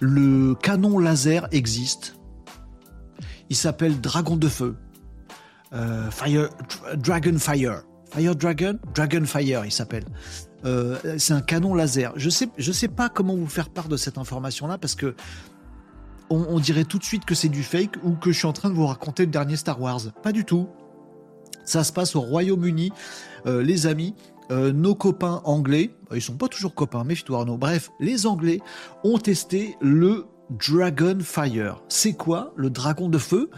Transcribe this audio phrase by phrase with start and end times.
[0.00, 2.16] Le canon laser existe.
[3.50, 4.76] Il s'appelle Dragon de Feu.
[5.72, 6.48] Euh, Fire,
[6.96, 7.82] Dragon Fire.
[8.10, 8.78] Fire Dragon?
[8.94, 10.04] Dragon Fire, il s'appelle.
[10.64, 12.12] Euh, c'est un canon laser.
[12.16, 15.14] Je sais, je sais pas comment vous faire part de cette information-là parce que
[16.30, 18.70] on, dirait tout de suite que c'est du fake ou que je suis en train
[18.70, 20.00] de vous raconter le dernier Star Wars.
[20.22, 20.68] Pas du tout.
[21.64, 22.92] Ça se passe au Royaume-Uni,
[23.46, 24.14] euh, les amis.
[24.50, 27.56] Euh, nos copains anglais, ils sont pas toujours copains, méfie-toi Arnaud.
[27.56, 28.60] Bref, les Anglais
[29.04, 31.82] ont testé le Dragon Fire.
[31.88, 33.50] C'est quoi le dragon de feu?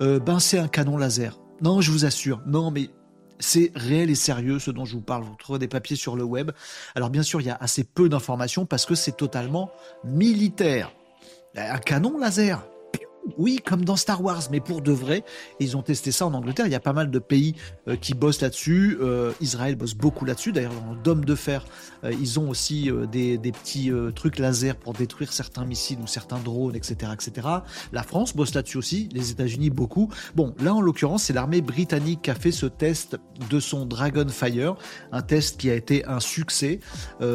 [0.00, 1.38] Ben c'est un canon laser.
[1.62, 2.40] Non, je vous assure.
[2.46, 2.90] Non, mais
[3.38, 5.22] c'est réel et sérieux ce dont je vous parle.
[5.22, 6.50] Vous trouvez des papiers sur le web.
[6.94, 9.70] Alors bien sûr, il y a assez peu d'informations parce que c'est totalement
[10.04, 10.92] militaire.
[11.56, 12.66] Un canon laser
[13.40, 15.24] oui, comme dans Star Wars, mais pour de vrai.
[15.60, 16.66] ils ont testé ça en Angleterre.
[16.66, 17.54] Il y a pas mal de pays
[17.88, 18.98] euh, qui bossent là-dessus.
[19.00, 20.52] Euh, Israël bosse beaucoup là-dessus.
[20.52, 21.64] D'ailleurs, dans le Dôme de Fer,
[22.04, 26.76] euh, ils ont aussi des, petits trucs laser pour détruire certains missiles ou certains drones,
[26.76, 27.48] etc., etc.
[27.92, 29.08] La France bosse là-dessus aussi.
[29.12, 30.10] Les États-Unis beaucoup.
[30.34, 34.76] Bon, là en l'occurrence, c'est l'armée britannique qui a fait ce test de son Dragonfire,
[35.12, 36.80] un test qui a été un succès.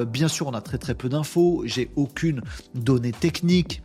[0.08, 1.64] bien sûr, on a très très peu d'infos.
[1.66, 2.42] J'ai aucune
[2.76, 3.82] donnée technique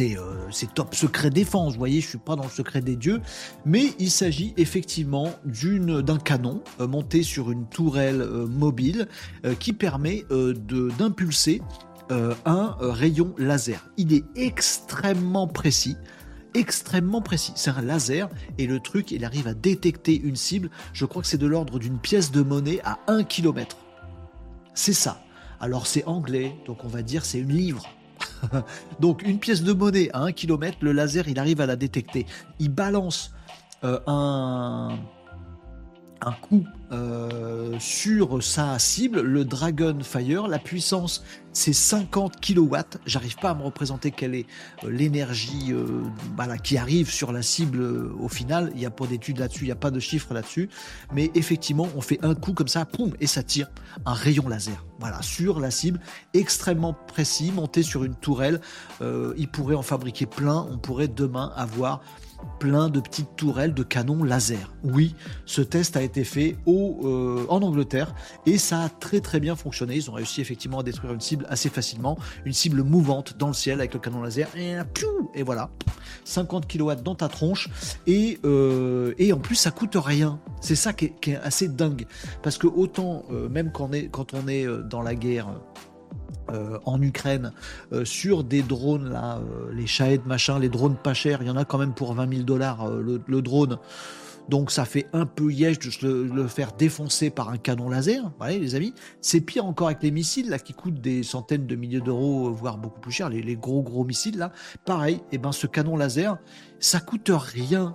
[0.00, 3.20] euh, c'est top secret défense, vous voyez, je suis pas dans le secret des dieux,
[3.64, 9.08] mais il s'agit effectivement d'un canon euh, monté sur une tourelle euh, mobile
[9.58, 11.62] qui permet d'impulser
[12.10, 13.88] un rayon laser.
[13.96, 15.96] Il est extrêmement précis
[16.54, 17.52] extrêmement précis.
[17.56, 20.68] C'est un laser et le truc, il arrive à détecter une cible.
[20.92, 23.78] Je crois que c'est de l'ordre d'une pièce de monnaie à 1 km.
[24.74, 25.22] C'est ça.
[25.60, 27.88] Alors c'est anglais, donc on va dire c'est une livre.
[29.00, 32.26] Donc une pièce de monnaie à 1 km, le laser il arrive à la détecter.
[32.58, 33.32] Il balance
[33.84, 34.98] euh, un,
[36.26, 40.46] un coup euh, sur sa cible, le Dragon Fire.
[40.46, 42.76] La puissance, c'est 50 kW.
[43.06, 44.46] J'arrive pas à me représenter quelle est
[44.84, 46.02] euh, l'énergie euh,
[46.62, 47.82] qui arrive sur la cible
[48.20, 48.70] au final.
[48.74, 50.68] Il n'y a pas d'études là-dessus, il n'y a pas de chiffres là-dessus.
[51.12, 53.70] Mais effectivement, on fait un coup comme ça, poum, et ça tire
[54.04, 54.84] un rayon laser.
[55.00, 55.98] Voilà, sur la cible,
[56.34, 58.60] extrêmement précis, monté sur une tourelle.
[59.00, 60.66] il pourrait en fabriquer plein.
[60.70, 62.02] On pourrait demain avoir
[62.58, 64.72] plein de petites tourelles de canons laser.
[64.84, 65.14] Oui,
[65.46, 68.14] ce test a été fait euh, en Angleterre
[68.46, 69.96] et ça a très très bien fonctionné.
[69.96, 73.52] Ils ont réussi effectivement à détruire une cible assez facilement, une cible mouvante dans le
[73.52, 74.48] ciel avec le canon laser.
[75.34, 75.70] Et, voilà,
[76.24, 77.68] 50 kW dans ta tronche
[78.06, 80.40] et, euh, et en plus ça coûte rien.
[80.60, 82.06] C'est ça qui est, assez dingue
[82.42, 85.48] parce que autant euh, même quand on est dans la guerre
[86.52, 87.52] euh, en Ukraine
[87.92, 91.50] euh, sur des drones là, euh, les Shahed machin, les drones pas chers, il y
[91.50, 93.78] en a quand même pour 20 000 dollars le, drone.
[94.48, 98.58] Donc ça fait un peu yèche de le, faire défoncer par un canon laser, voyez
[98.58, 98.92] les amis.
[99.20, 102.76] C'est pire encore avec les missiles là qui coûtent des centaines de milliers d'euros, voire
[102.76, 104.52] beaucoup plus cher, les, gros gros missiles là.
[104.84, 106.38] Pareil, eh ben ce canon laser,
[106.80, 107.94] ça coûte rien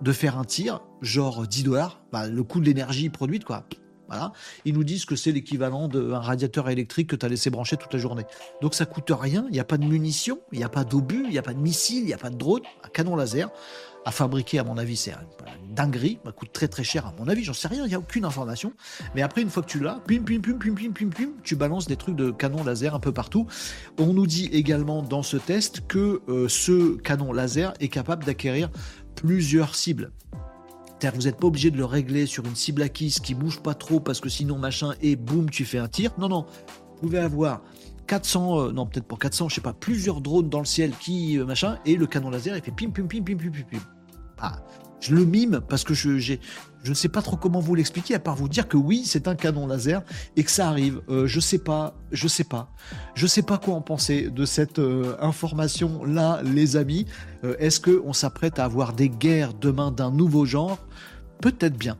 [0.00, 3.64] de faire un tir, genre 10 dollars, bah, le coût de l'énergie produite quoi.
[4.08, 4.32] Voilà.
[4.64, 7.92] Ils nous disent que c'est l'équivalent d'un radiateur électrique que tu as laissé brancher toute
[7.92, 8.24] la journée.
[8.62, 11.24] Donc ça coûte rien, il n'y a pas de munitions, il n'y a pas d'obus,
[11.24, 13.50] il n'y a pas de missiles, il n'y a pas de drone, un canon laser
[14.04, 17.28] à fabriquer, à mon avis, c'est une dinguerie, ça coûte très très cher, à mon
[17.28, 18.72] avis, j'en sais rien, il n'y a aucune information.
[19.14, 21.56] Mais après, une fois que tu l'as, pim, pim, pim, pim, pim, pim, pim, tu
[21.56, 23.46] balances des trucs de canon laser un peu partout.
[23.98, 28.70] On nous dit également dans ce test que euh, ce canon laser est capable d'acquérir
[29.14, 30.10] plusieurs cibles
[31.14, 34.00] vous n'êtes pas obligé de le régler sur une cible acquise qui bouge pas trop
[34.00, 36.12] parce que sinon machin et boum tu fais un tir.
[36.18, 37.62] Non non, vous pouvez avoir
[38.06, 41.38] 400, euh, non peut-être pas 400, je sais pas, plusieurs drones dans le ciel qui
[41.38, 43.78] euh, machin et le canon laser il fait pim pim pim pim pim pim pim.
[44.40, 44.60] Ah,
[45.00, 46.36] je le mime parce que je, je
[46.88, 49.34] ne sais pas trop comment vous l'expliquer, à part vous dire que oui, c'est un
[49.34, 50.02] canon laser
[50.36, 51.00] et que ça arrive.
[51.08, 52.70] Euh, je sais pas, je sais pas.
[53.14, 57.06] Je sais pas quoi en penser de cette euh, information-là, les amis.
[57.44, 60.78] Euh, est-ce qu'on s'apprête à avoir des guerres demain d'un nouveau genre?
[61.40, 61.98] Peut-être bien.